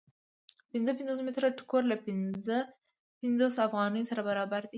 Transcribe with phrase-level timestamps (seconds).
[0.71, 2.57] پنځه پنځوس متره ټوکر له پنځه
[3.19, 4.69] پنځوس افغانیو سره برابر دی